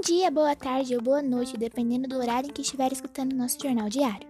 dia, 0.00 0.30
boa 0.30 0.54
tarde 0.54 0.94
ou 0.94 1.02
boa 1.02 1.22
noite, 1.22 1.56
dependendo 1.56 2.06
do 2.06 2.18
horário 2.18 2.50
em 2.50 2.52
que 2.52 2.60
estiver 2.60 2.92
escutando 2.92 3.34
nosso 3.34 3.58
jornal 3.60 3.88
diário. 3.88 4.28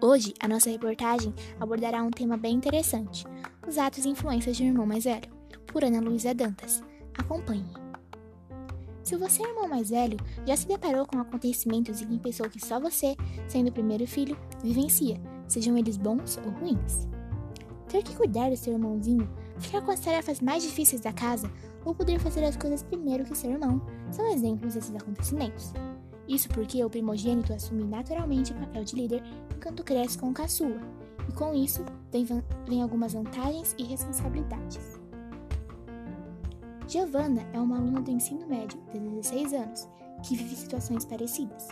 Hoje, 0.00 0.34
a 0.40 0.46
nossa 0.46 0.70
reportagem 0.70 1.34
abordará 1.58 2.02
um 2.02 2.10
tema 2.10 2.36
bem 2.36 2.54
interessante: 2.54 3.26
os 3.66 3.76
atos 3.76 4.04
e 4.04 4.08
influências 4.08 4.56
de 4.56 4.62
um 4.62 4.66
irmão 4.68 4.86
mais 4.86 5.04
velho, 5.04 5.28
por 5.66 5.82
Ana 5.82 6.00
Luísa 6.00 6.32
Dantas. 6.32 6.82
Acompanhe. 7.18 7.66
Se 9.02 9.16
você 9.16 9.42
é 9.42 9.48
irmão 9.48 9.68
mais 9.68 9.90
velho, 9.90 10.16
já 10.46 10.56
se 10.56 10.68
deparou 10.68 11.04
com 11.04 11.18
acontecimentos 11.18 12.00
em 12.00 12.06
que 12.06 12.18
pensou 12.18 12.48
que 12.48 12.64
só 12.64 12.78
você, 12.78 13.16
sendo 13.48 13.68
o 13.68 13.72
primeiro 13.72 14.06
filho, 14.06 14.38
vivencia, 14.62 15.20
sejam 15.48 15.76
eles 15.76 15.96
bons 15.96 16.38
ou 16.44 16.52
ruins. 16.52 17.08
Ter 17.88 18.04
que 18.04 18.14
cuidar 18.14 18.50
do 18.50 18.56
seu 18.56 18.74
irmãozinho, 18.74 19.28
ficar 19.60 19.82
com 19.82 19.90
as 19.90 20.00
tarefas 20.00 20.40
mais 20.40 20.62
difíceis 20.62 21.00
da 21.00 21.12
casa 21.12 21.50
ou 21.84 21.94
poder 21.94 22.18
fazer 22.18 22.44
as 22.44 22.56
coisas 22.56 22.82
primeiro 22.82 23.24
que 23.24 23.36
seu 23.36 23.50
irmão 23.50 23.80
são 24.10 24.32
exemplos 24.32 24.74
desses 24.74 24.94
acontecimentos. 24.94 25.72
Isso 26.28 26.48
porque 26.48 26.84
o 26.84 26.90
primogênito 26.90 27.52
assume 27.52 27.84
naturalmente 27.84 28.52
o 28.52 28.56
papel 28.56 28.84
de 28.84 28.96
líder 28.96 29.22
enquanto 29.56 29.84
cresce 29.84 30.18
com 30.18 30.30
o 30.30 30.34
caçula, 30.34 30.80
e 31.28 31.32
com 31.32 31.54
isso 31.54 31.84
vem, 32.10 32.26
vem 32.68 32.82
algumas 32.82 33.12
vantagens 33.12 33.74
e 33.78 33.84
responsabilidades. 33.84 35.00
Giovanna 36.86 37.46
é 37.52 37.60
uma 37.60 37.76
aluna 37.78 38.00
do 38.00 38.10
ensino 38.10 38.46
médio 38.46 38.78
de 38.92 38.98
16 38.98 39.52
anos 39.52 39.88
que 40.22 40.36
vive 40.36 40.56
situações 40.56 41.04
parecidas. 41.04 41.68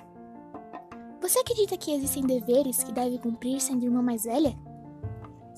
Você 1.20 1.40
acredita 1.40 1.76
que 1.76 1.92
existem 1.92 2.24
deveres 2.24 2.82
que 2.82 2.92
deve 2.92 3.18
cumprir 3.18 3.60
sendo 3.60 3.84
irmã 3.84 4.00
mais 4.00 4.24
velha? 4.24 4.56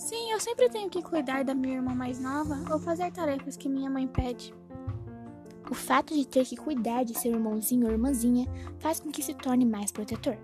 Sim, 0.00 0.32
eu 0.32 0.40
sempre 0.40 0.70
tenho 0.70 0.88
que 0.88 1.02
cuidar 1.02 1.44
da 1.44 1.54
minha 1.54 1.74
irmã 1.74 1.94
mais 1.94 2.18
nova 2.18 2.58
ou 2.72 2.78
fazer 2.78 3.12
tarefas 3.12 3.54
que 3.54 3.68
minha 3.68 3.90
mãe 3.90 4.08
pede. 4.08 4.54
O 5.70 5.74
fato 5.74 6.14
de 6.14 6.26
ter 6.26 6.46
que 6.46 6.56
cuidar 6.56 7.04
de 7.04 7.16
seu 7.16 7.32
irmãozinho 7.32 7.86
ou 7.86 7.92
irmãzinha 7.92 8.46
faz 8.78 8.98
com 8.98 9.10
que 9.10 9.22
se 9.22 9.34
torne 9.34 9.66
mais 9.66 9.92
protetor. 9.92 10.38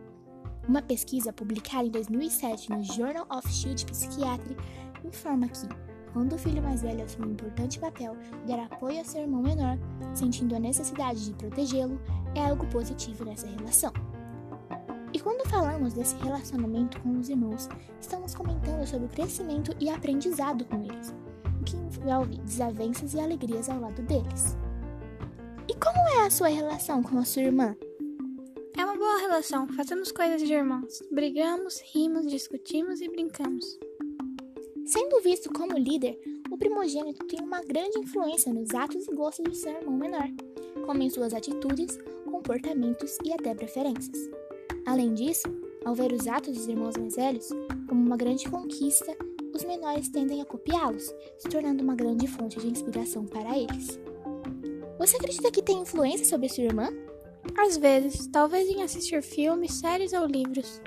Uma 0.68 0.82
pesquisa 0.82 1.32
publicada 1.32 1.86
em 1.86 1.90
2007 1.90 2.70
no 2.70 2.84
Journal 2.84 3.26
of 3.30 3.50
Shield 3.50 3.86
Psychiatry 3.86 4.58
informa 5.02 5.48
que, 5.48 5.66
quando 6.12 6.34
o 6.34 6.38
filho 6.38 6.62
mais 6.62 6.82
velho 6.82 7.02
assume 7.02 7.28
um 7.28 7.32
importante 7.32 7.80
papel 7.80 8.14
de 8.44 8.52
dar 8.52 8.62
apoio 8.66 9.00
a 9.00 9.04
seu 9.04 9.22
irmão 9.22 9.40
menor, 9.40 9.78
sentindo 10.14 10.54
a 10.54 10.60
necessidade 10.60 11.24
de 11.24 11.32
protegê-lo, 11.32 11.98
é 12.34 12.44
algo 12.44 12.66
positivo 12.66 13.24
nessa 13.24 13.46
relação. 13.46 13.92
Quando 15.46 15.50
falamos 15.50 15.94
desse 15.94 16.16
relacionamento 16.16 17.00
com 17.00 17.18
os 17.20 17.28
irmãos, 17.28 17.68
estamos 18.00 18.34
comentando 18.34 18.86
sobre 18.86 19.06
o 19.06 19.08
crescimento 19.08 19.70
e 19.78 19.88
aprendizado 19.88 20.64
com 20.64 20.82
eles, 20.82 21.14
o 21.60 21.64
que 21.64 21.76
envolve 21.76 22.36
desavenças 22.38 23.14
e 23.14 23.20
alegrias 23.20 23.68
ao 23.68 23.80
lado 23.80 24.02
deles. 24.02 24.56
E 25.68 25.74
como 25.74 25.98
é 26.20 26.26
a 26.26 26.30
sua 26.30 26.48
relação 26.48 27.02
com 27.02 27.18
a 27.18 27.24
sua 27.24 27.42
irmã? 27.42 27.76
É 28.76 28.84
uma 28.84 28.96
boa 28.96 29.18
relação, 29.18 29.68
fazemos 29.68 30.10
coisas 30.10 30.42
de 30.42 30.52
irmãos. 30.52 31.00
Brigamos, 31.12 31.80
rimos, 31.92 32.26
discutimos 32.26 33.00
e 33.00 33.08
brincamos. 33.08 33.78
Sendo 34.84 35.20
visto 35.20 35.52
como 35.52 35.78
líder, 35.78 36.18
o 36.50 36.58
primogênito 36.58 37.24
tem 37.26 37.40
uma 37.40 37.62
grande 37.62 37.98
influência 37.98 38.52
nos 38.52 38.74
atos 38.74 39.06
e 39.06 39.14
gostos 39.14 39.44
do 39.44 39.54
seu 39.54 39.72
irmão 39.72 39.96
menor, 39.96 40.28
como 40.84 41.02
em 41.02 41.10
suas 41.10 41.32
atitudes, 41.32 41.98
comportamentos 42.24 43.16
e 43.24 43.32
até 43.32 43.54
preferências. 43.54 44.28
Além 44.86 45.14
disso, 45.14 45.48
ao 45.84 45.96
ver 45.96 46.12
os 46.12 46.28
atos 46.28 46.56
dos 46.56 46.68
irmãos 46.68 46.96
mais 46.96 47.16
velhos 47.16 47.48
como 47.88 48.06
uma 48.06 48.16
grande 48.16 48.48
conquista, 48.48 49.16
os 49.52 49.64
menores 49.64 50.08
tendem 50.08 50.40
a 50.40 50.44
copiá-los, 50.44 51.12
se 51.38 51.48
tornando 51.48 51.82
uma 51.82 51.96
grande 51.96 52.28
fonte 52.28 52.60
de 52.60 52.68
inspiração 52.68 53.26
para 53.26 53.58
eles. 53.58 53.98
Você 54.98 55.16
acredita 55.16 55.50
que 55.50 55.62
tem 55.62 55.80
influência 55.80 56.24
sobre 56.24 56.48
sua 56.48 56.64
irmã? 56.64 56.88
Às 57.58 57.76
vezes, 57.76 58.28
talvez 58.28 58.68
em 58.68 58.82
assistir 58.82 59.22
filmes, 59.22 59.74
séries 59.74 60.12
ou 60.12 60.24
livros. 60.24 60.80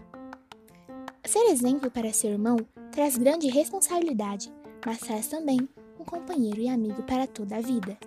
Ser 1.26 1.52
exemplo 1.52 1.92
para 1.92 2.14
seu 2.14 2.32
irmão 2.32 2.58
traz 2.92 3.18
grande 3.18 3.48
responsabilidade, 3.48 4.52
mas 4.86 5.00
traz 5.00 5.28
também 5.28 5.60
um 6.00 6.06
companheiro 6.06 6.62
e 6.62 6.70
amigo 6.70 7.04
para 7.04 7.28
toda 7.28 7.58
a 7.58 7.62
vida. 7.62 7.98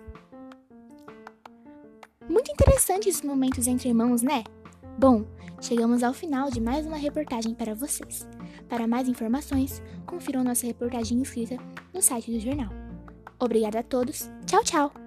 Muito 2.27 2.51
interessante 2.51 3.09
esses 3.09 3.21
momentos 3.21 3.67
entre 3.67 3.89
irmãos, 3.89 4.21
né? 4.21 4.43
Bom, 5.03 5.25
chegamos 5.59 6.01
ao 6.01 6.13
final 6.13 6.49
de 6.49 6.61
mais 6.61 6.85
uma 6.85 6.95
reportagem 6.95 7.53
para 7.53 7.75
vocês. 7.75 8.25
Para 8.69 8.87
mais 8.87 9.09
informações, 9.09 9.83
confiram 10.05 10.45
nossa 10.45 10.65
reportagem 10.65 11.21
escrita 11.21 11.57
no 11.93 12.01
site 12.01 12.31
do 12.31 12.39
jornal. 12.39 12.69
Obrigada 13.37 13.79
a 13.79 13.83
todos. 13.83 14.31
Tchau, 14.45 14.63
tchau! 14.63 15.02